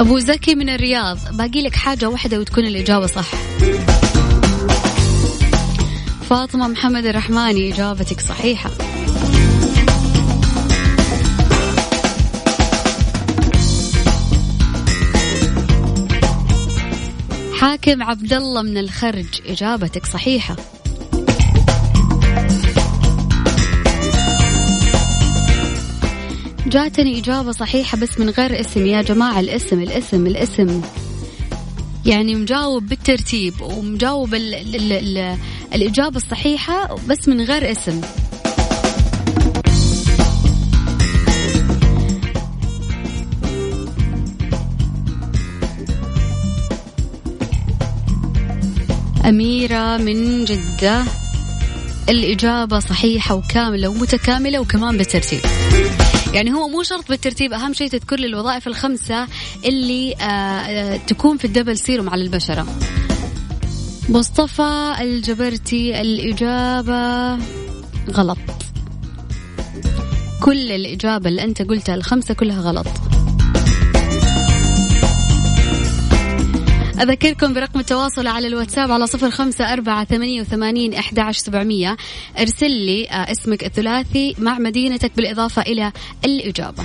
أبو 0.00 0.18
زكي 0.18 0.54
من 0.54 0.68
الرياض 0.68 1.18
باقي 1.32 1.62
لك 1.62 1.74
حاجة 1.74 2.08
واحدة 2.08 2.40
وتكون 2.40 2.66
الإجابة 2.66 3.06
صح. 3.06 3.30
فاطمة 6.30 6.68
محمد 6.68 7.06
الرحماني 7.06 7.72
إجابتك 7.72 8.20
صحيحة. 8.20 8.70
حاكم 17.56 18.02
عبد 18.02 18.32
الله 18.32 18.62
من 18.62 18.78
الخرج. 18.78 19.26
إجابتك 19.46 20.06
صحيحة. 20.06 20.56
جاتني 26.66 27.18
إجابة 27.18 27.52
صحيحة 27.52 27.98
بس 27.98 28.20
من 28.20 28.30
غير 28.30 28.60
اسم. 28.60 28.86
يا 28.86 29.02
جماعة 29.02 29.40
الاسم 29.40 29.82
الاسم 29.82 30.26
الاسم. 30.26 30.82
يعني 32.06 32.34
مجاوب 32.34 32.86
بالترتيب 32.86 33.60
ومجاوب 33.60 34.34
ال 34.34 34.54
ال 34.54 34.92
ال 34.92 35.38
الإجابة 35.74 36.16
الصحيحة 36.16 36.96
بس 37.08 37.28
من 37.28 37.40
غير 37.40 37.70
اسم. 37.70 38.00
أميرة 49.28 49.96
من 49.96 50.44
جدة. 50.44 51.04
الإجابة 52.08 52.78
صحيحة 52.78 53.34
وكاملة 53.34 53.88
ومتكاملة 53.88 54.58
وكمان 54.58 54.96
بالترتيب. 54.96 55.40
يعني 56.34 56.52
هو 56.52 56.68
مو 56.68 56.82
شرط 56.82 57.08
بالترتيب 57.08 57.52
أهم 57.52 57.72
شيء 57.72 57.88
تذكر 57.88 58.16
لي 58.16 58.26
الوظائف 58.26 58.66
الخمسة 58.66 59.26
اللي 59.64 60.14
آه، 60.20 60.24
آه، 60.24 60.96
تكون 60.96 61.36
في 61.36 61.44
الدبل 61.44 61.78
سيروم 61.78 62.10
على 62.10 62.22
البشرة. 62.22 62.66
مصطفى 64.08 64.94
الجبرتي 65.00 66.00
الإجابة 66.00 67.34
غلط. 68.10 68.38
كل 70.42 70.72
الإجابة 70.72 71.28
اللي 71.28 71.44
أنت 71.44 71.62
قلتها 71.62 71.94
الخمسة 71.94 72.34
كلها 72.34 72.60
غلط. 72.60 72.86
أذكركم 77.00 77.54
برقم 77.54 77.80
التواصل 77.80 78.26
على 78.26 78.46
الواتساب 78.46 78.90
على 78.90 79.06
صفر 79.06 79.30
خمسة 79.30 79.72
أربعة 79.72 80.04
ثمانية 80.04 80.40
وثمانين 80.40 80.94
أحد 80.94 81.18
عشر 81.18 81.40
سبعمية. 81.40 81.96
ارسل 82.38 82.70
لي 82.70 83.08
آه، 83.08 83.32
اسمك 83.32 83.64
الثلاثي 83.64 84.34
مع 84.38 84.58
مدينتك 84.58 85.12
بالإضافة 85.16 85.62
إلى 85.62 85.92
الإجابة. 86.24 86.84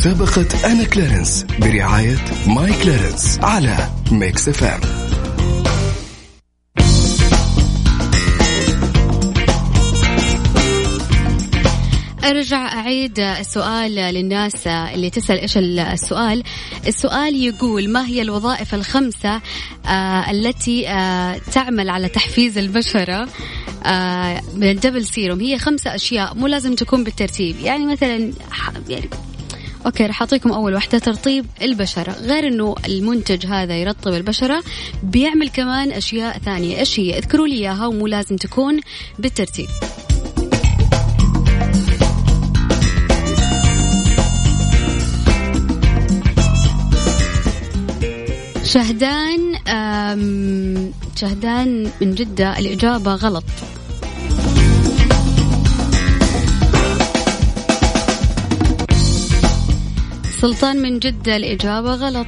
مسابقة 0.00 0.72
أنا 0.72 0.84
Clarins 0.84 1.46
برعاية 1.58 2.16
My 2.46 2.72
Clarins 2.82 3.38
على 3.42 3.76
Mix 4.12 4.48
FM. 4.48 4.80
أرجع 12.24 12.72
أعيد 12.72 13.20
السؤال 13.20 13.94
للناس 13.94 14.66
اللي 14.66 15.10
تسأل 15.10 15.38
إيش 15.38 15.58
السؤال. 15.58 16.42
السؤال 16.86 17.36
يقول 17.36 17.90
ما 17.90 18.06
هي 18.06 18.22
الوظائف 18.22 18.74
الخمسة 18.74 19.40
آه، 19.86 20.30
التي 20.30 20.88
آه، 20.88 21.40
تعمل 21.52 21.90
على 21.90 22.08
تحفيز 22.08 22.58
البشرة 22.58 23.28
آه، 23.84 24.42
من 24.54 24.70
ال 24.70 24.75
Double 24.75 25.06
Serum 25.06 25.40
هي 25.40 25.58
خمسة 25.58 25.94
أشياء 25.94 26.34
مو 26.34 26.46
لازم 26.46 26.74
تكون 26.74 27.04
بالترتيب. 27.04 27.56
يعني 27.60 27.86
مثلا 27.86 28.32
يعني 28.88 29.08
أوكي 29.86 30.06
راح 30.06 30.22
أعطيكم 30.22 30.52
أول 30.52 30.74
واحدة 30.74 30.98
ترطيب 30.98 31.46
البشرة. 31.62 32.12
غير 32.12 32.46
إنه 32.46 32.74
المنتج 32.86 33.46
هذا 33.46 33.76
يرطب 33.76 34.14
البشرة 34.14 34.62
بيعمل 35.02 35.48
كمان 35.48 35.92
أشياء 35.92 36.38
ثانية. 36.38 36.78
إيش 36.78 37.00
هي؟ 37.00 37.18
اذكروا 37.18 37.46
لي 37.46 37.54
إياها 37.54 37.86
ومو 37.86 38.06
لازم 38.06 38.36
تكون 38.36 38.80
بالترتيب. 39.18 39.68
شهدان 48.64 49.54
شهدان 51.16 51.90
من 52.00 52.14
جدة 52.14 52.58
الإجابة 52.58 53.14
غلط. 53.14 53.44
سلطان 60.40 60.82
من 60.82 60.98
جدة 60.98 61.36
الإجابة 61.36 61.94
غلط. 61.94 62.26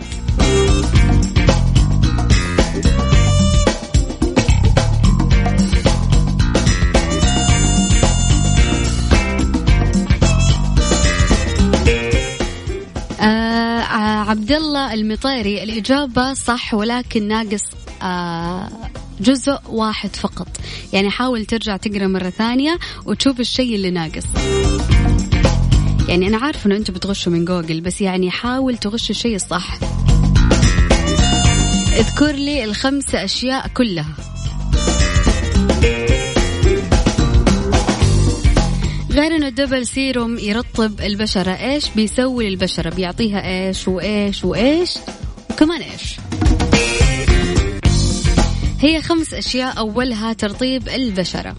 آه 13.20 13.81
عبد 14.31 14.53
الله 14.53 14.94
المطيري 14.94 15.62
الإجابة 15.62 16.35
صح 16.35 16.75
ولكن 16.75 17.29
ناقص 17.29 17.64
آه 18.03 18.68
جزء 19.20 19.59
واحد 19.68 20.16
فقط. 20.16 20.48
يعني 20.92 21.11
حاول 21.11 21.44
ترجع 21.44 21.77
تقرأ 21.77 22.07
مرة 22.07 22.31
ثانية 22.31 22.79
وتشوف 23.07 23.40
الشيء 23.40 23.75
اللي 23.75 23.90
ناقص. 23.90 24.25
يعني 26.09 26.29
أنا 26.29 26.38
عارفة 26.38 26.67
أنه 26.67 26.77
أنتم 26.77 26.93
بتغشوا 26.93 27.33
من 27.33 27.45
جوجل 27.45 27.81
بس 27.81 28.01
يعني 28.01 28.31
حاول 28.31 28.77
تغش 28.77 29.11
الشيء 29.11 29.35
الصح. 29.35 29.79
اذكر 31.93 32.33
لي 32.33 32.65
الخمس 32.65 33.15
أشياء 33.15 33.69
كلها. 33.69 34.15
غير 39.11 39.37
إنه 39.37 39.49
الدبل 39.49 39.87
سيروم 39.87 40.38
يرطب 40.38 41.01
البشرة 41.01 41.51
إيش 41.51 41.91
بيسوي 41.97 42.51
للبشرة؟ 42.51 42.91
بيعطيها 42.91 43.67
إيش 43.69 43.88
وإيش 43.88 44.45
وإيش 44.45 44.95
وكمان 45.51 45.81
إيش؟ 45.81 46.17
هي 48.81 49.03
خمس 49.03 49.35
أشياء 49.35 49.79
أولها 49.79 50.33
ترطيب 50.33 50.88
البشرة. 50.88 51.55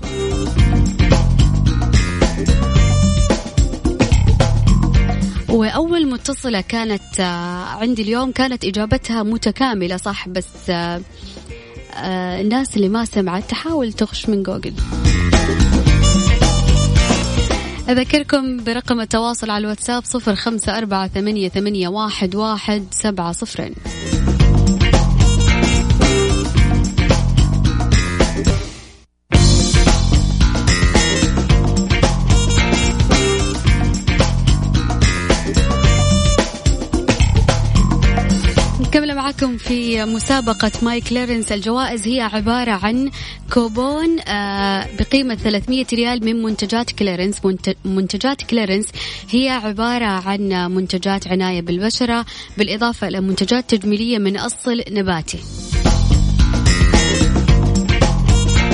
وأول 5.53 6.07
متصلة 6.07 6.61
كانت 6.61 7.19
آه، 7.19 7.63
عندي 7.63 8.01
اليوم 8.01 8.31
كانت 8.31 8.65
إجابتها 8.65 9.23
متكاملة 9.23 9.97
صح؟ 9.97 10.29
بس 10.29 10.69
آه، 10.69 11.01
آه، 11.95 12.41
الناس 12.41 12.75
اللي 12.75 12.89
ما 12.89 13.05
سمعت 13.05 13.49
تحاول 13.49 13.93
تخش 13.93 14.29
من 14.29 14.43
جوجل. 14.43 14.73
أذكركم 17.89 18.63
برقم 18.63 19.01
التواصل 19.01 19.49
على 19.49 19.61
الواتساب 19.61 20.03
صفر 20.05 20.35
خمسة 20.35 20.77
أربعة 20.77 21.07
ثمانية, 21.07 21.49
ثمانية 21.49 21.87
واحد, 21.87 22.35
واحد 22.35 22.85
سبعة 22.91 23.31
صفرين. 23.31 23.73
معكم 39.43 39.57
في 39.57 40.05
مسابقة 40.05 40.71
My 40.81 41.01
Clarins 41.01 41.51
الجوائز 41.51 42.07
هي 42.07 42.21
عبارة 42.21 42.71
عن 42.71 43.11
كوبون 43.53 44.19
آه، 44.19 44.87
بقيمة 44.99 45.35
300 45.35 45.85
ريال 45.93 46.25
من 46.25 46.43
منتجات 46.43 46.91
Clarins 46.91 47.41
منتجات 47.85 48.41
Clarins 48.41 48.87
هي 49.29 49.49
عبارة 49.49 50.05
عن 50.05 50.71
منتجات 50.75 51.27
عناية 51.27 51.61
بالبشرة 51.61 52.25
بالإضافة 52.57 53.07
إلى 53.07 53.21
منتجات 53.21 53.75
تجميلية 53.75 54.17
من 54.17 54.37
أصل 54.37 54.83
نباتي. 54.91 55.39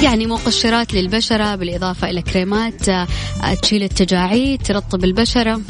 يعني 0.03 0.27
مقشرات 0.27 0.93
للبشرة 0.93 1.55
بالإضافة 1.55 2.09
إلى 2.09 2.21
كريمات 2.21 2.89
آه، 2.89 3.07
تشيل 3.61 3.83
التجاعيد 3.83 4.61
ترطب 4.61 5.03
البشرة. 5.03 5.61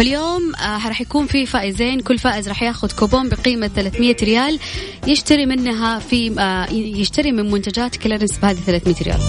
فاليوم 0.00 0.54
آه 0.56 0.88
راح 0.88 1.00
يكون 1.00 1.26
في 1.26 1.46
فائزين. 1.46 2.00
كل 2.00 2.18
فائز 2.18 2.48
راح 2.48 2.62
ياخذ 2.62 2.92
كوبون 2.92 3.28
بقيمة 3.28 3.68
300 3.68 4.16
ريال 4.22 4.58
يشتري 5.06 5.46
منها 5.46 5.98
في 5.98 6.40
آه 6.40 6.72
يشتري 6.72 7.32
من 7.32 7.50
منتجات 7.50 7.96
Clarins 7.96 8.38
بهذه 8.38 8.56
300 8.56 8.96
ريال. 9.02 9.20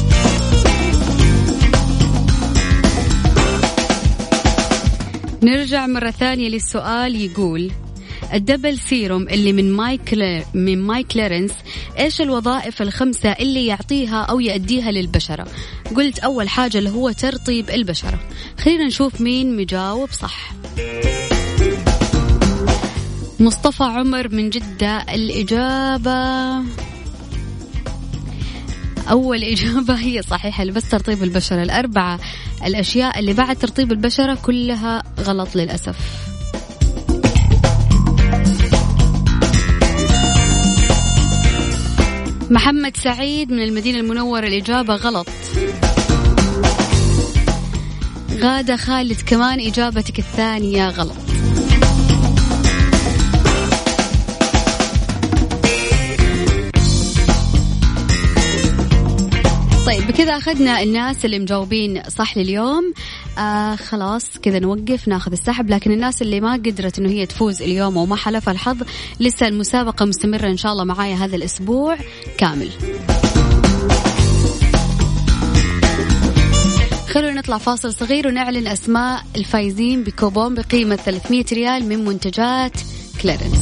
نرجع 5.43 5.87
مرة 5.87 6.11
ثانية 6.11 6.49
للسؤال 6.49 7.15
يقول 7.15 7.71
ال 8.33 8.40
Double 8.40 8.77
Serum 8.77 9.21
اللي 9.21 9.53
من 9.53 9.71
My 9.71 9.99
من 10.53 10.81
My 10.81 11.03
Clarins 11.03 11.51
إيش 11.99 12.21
الوظائف 12.21 12.81
الخمسة 12.81 13.29
اللي 13.31 13.65
يعطيها 13.65 14.21
أو 14.21 14.39
يؤديها 14.39 14.91
للبشرة؟ 14.91 15.47
قلت 15.95 16.19
أول 16.19 16.49
حاجة 16.49 16.77
اللي 16.77 16.89
هو 16.89 17.11
ترطيب 17.11 17.69
البشرة. 17.69 18.19
خلينا 18.57 18.85
نشوف 18.85 19.21
مين 19.21 19.57
مجاوب 19.57 20.11
صح. 20.11 20.53
مصطفى 23.39 23.83
عمر 23.83 24.35
من 24.35 24.49
جدة 24.49 24.97
الإجابة 24.97 26.63
أول 29.09 29.43
إجابة 29.43 29.93
هي 29.93 30.21
صحيحة 30.21 30.65
بس 30.65 30.89
ترطيب 30.89 31.23
البشرة. 31.23 31.63
الأربعة 31.63 32.19
الأشياء 32.65 33.19
اللي 33.19 33.33
بعد 33.33 33.55
ترطيب 33.55 33.91
البشرة 33.91 34.37
كلها 34.43 35.03
غلط 35.19 35.55
للأسف. 35.55 36.30
محمد 42.51 42.97
سعيد 42.97 43.51
من 43.51 43.63
المدينة 43.63 43.99
المنورة 43.99 44.47
الإجابة 44.47 44.95
غلط. 44.95 45.27
غادة 48.39 48.75
خالد 48.75 49.21
كمان 49.21 49.59
إجابتك 49.59 50.19
الثانية 50.19 50.89
غلط. 50.89 51.30
طيب 59.85 60.07
بكذا 60.07 60.37
أخذنا 60.37 60.81
الناس 60.81 61.25
اللي 61.25 61.39
مجاوبين 61.39 62.03
صح 62.09 62.37
لليوم. 62.37 62.93
آه 63.37 63.75
خلاص 63.75 64.37
كذا 64.41 64.59
نوقف 64.59 65.07
ناخذ 65.07 65.31
السحب. 65.31 65.69
لكن 65.69 65.91
الناس 65.91 66.21
اللي 66.21 66.41
ما 66.41 66.53
قدرت 66.53 66.99
إنه 66.99 67.09
هي 67.09 67.25
تفوز 67.25 67.61
اليوم 67.61 67.97
وما 67.97 68.15
حلف 68.15 68.49
الحظ 68.49 68.77
لسه 69.19 69.47
المسابقة 69.47 70.05
مستمرة 70.05 70.47
إن 70.47 70.57
شاء 70.57 70.71
الله 70.71 70.83
معايا 70.83 71.15
هذا 71.15 71.35
الأسبوع 71.35 71.97
كامل. 72.37 72.69
خلونا 77.09 77.33
نطلع 77.33 77.57
فاصل 77.57 77.93
صغير 77.93 78.27
ونعلن 78.27 78.67
أسماء 78.67 79.23
الفايزين 79.35 80.03
بكوبون 80.03 80.55
بقيمة 80.55 80.95
300 80.95 81.45
ريال 81.53 81.85
من 81.85 82.05
منتجات 82.05 82.73
كلارنس 83.21 83.60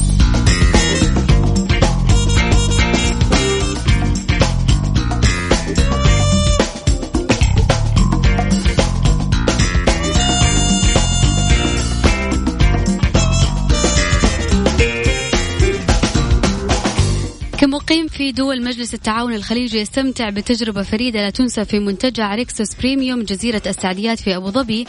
كمقيم 17.90 18.08
في 18.08 18.32
دول 18.32 18.64
مجلس 18.64 18.94
التعاون 18.94 19.34
الخليجي 19.34 19.78
يستمتع 19.78 20.30
بتجربة 20.30 20.82
فريدة 20.82 21.20
لا 21.20 21.30
تنسى 21.30 21.64
في 21.64 21.78
منتجع 21.78 22.34
ريكسوس 22.34 22.74
بريميوم 22.74 23.22
جزيرة 23.22 23.62
السعديات 23.66 24.20
في 24.20 24.36
أبو 24.36 24.50
ظبي. 24.50 24.86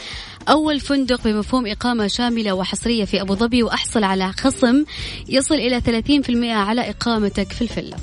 أول 0.48 0.80
فندق 0.80 1.24
بمفهوم 1.24 1.66
إقامة 1.66 2.06
شاملة 2.06 2.52
وحصرية 2.52 3.04
في 3.04 3.20
أبو 3.20 3.34
ظبي 3.34 3.62
وأحصل 3.62 4.04
على 4.04 4.32
خصم 4.32 4.84
يصل 5.28 5.54
إلى 5.54 5.80
30% 5.80 6.46
على 6.46 6.90
إقامتك 6.90 7.52
في 7.52 7.62
الفيلا. 7.62 7.96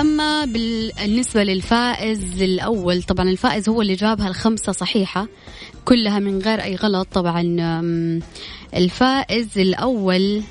أما 0.00 0.44
بالنسبة 0.44 1.42
للفائز 1.42 2.42
الأول 2.42 3.02
طبعا 3.02 3.30
الفائز 3.30 3.68
هو 3.68 3.82
اللي 3.82 3.94
جابها 3.94 4.28
الخمسة 4.28 4.72
صحيحة 4.72 5.28
كلها 5.84 6.18
من 6.18 6.38
غير 6.38 6.62
أي 6.62 6.76
غلط 6.76 7.08
طبعا. 7.12 7.42
الفائز 8.74 9.58
الأول 9.58 10.42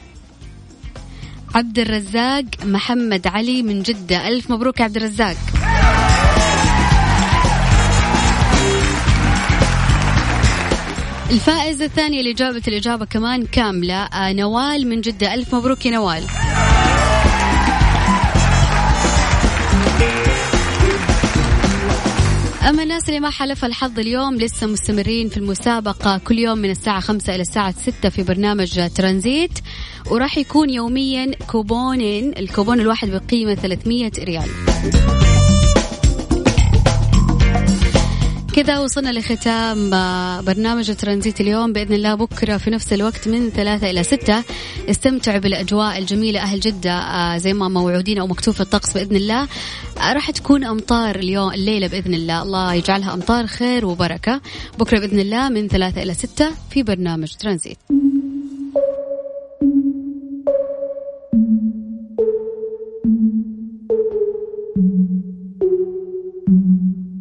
عبد 1.55 1.79
الرزاق 1.79 2.45
محمد 2.63 3.27
علي 3.27 3.63
من 3.63 3.81
جدة. 3.81 4.27
ألف 4.27 4.51
مبروك 4.51 4.81
عبد 4.81 4.97
الرزاق. 4.97 5.35
الفائزة 11.31 11.85
الثانية 11.85 12.19
اللي 12.19 12.33
جابت 12.33 12.67
الإجابة 12.67 13.05
كمان 13.05 13.45
كاملة. 13.45 14.03
آه، 14.03 14.33
نوال 14.33 14.87
من 14.87 15.01
جدة. 15.01 15.33
ألف 15.33 15.55
مبروك 15.55 15.85
يا 15.85 15.91
نوال. 15.91 16.23
أما 22.69 22.83
الناس 22.83 23.09
اللي 23.09 23.19
ما 23.19 23.29
حلف 23.29 23.65
الحظ 23.65 23.99
اليوم 23.99 24.35
لسه 24.35 24.67
مستمرين 24.67 25.29
في 25.29 25.37
المسابقة 25.37 26.17
كل 26.17 26.39
يوم 26.39 26.57
من 26.57 26.69
الساعة 26.69 26.99
خمسة 26.99 27.35
إلى 27.35 27.41
الساعة 27.41 27.71
ستة 27.71 28.09
في 28.09 28.23
برنامج 28.23 28.89
ترانزيت 28.95 29.59
وراح 30.11 30.37
يكون 30.37 30.69
يوميا 30.69 31.31
كوبونين 31.47 32.33
الكوبون 32.37 32.79
الواحد 32.79 33.09
بقيمة 33.09 33.55
300 33.55 34.11
ريال. 34.19 34.49
كذا 38.59 38.79
وصلنا 38.79 39.09
لختام 39.09 39.89
برنامج 40.43 40.95
ترانزيت 40.95 41.41
اليوم. 41.41 41.73
بإذن 41.73 41.93
الله 41.93 42.15
بكرة 42.15 42.57
في 42.57 42.69
نفس 42.69 42.93
الوقت 42.93 43.27
من 43.27 43.49
ثلاثة 43.49 43.89
إلى 43.89 44.03
ستة. 44.03 44.43
استمتعوا 44.89 45.37
بالأجواء 45.37 45.97
الجميلة 45.97 46.39
أهل 46.39 46.59
جدة 46.59 46.93
آه، 46.93 47.37
زي 47.37 47.53
ما 47.53 47.67
موعودين 47.67 48.19
أو 48.19 48.27
مكتوب 48.27 48.53
في 48.53 48.61
الطقس 48.61 48.93
بإذن 48.93 49.15
الله. 49.15 49.47
آه، 49.97 50.13
راح 50.13 50.31
تكون 50.31 50.63
أمطار 50.63 51.15
اليوم 51.15 51.53
الليلة 51.53 51.87
بإذن 51.87 52.13
الله. 52.13 52.41
الله 52.41 52.73
يجعلها 52.73 53.13
أمطار 53.13 53.47
خير 53.47 53.85
وبركة. 53.85 54.41
بكرة 54.79 54.99
بإذن 54.99 55.19
الله 55.19 55.49
من 55.49 55.67
ثلاثة 55.67 56.03
إلى 56.03 56.13
ستة 56.13 56.51
في 56.69 56.83
برنامج 56.83 57.31
ترانزيت. 57.33 57.77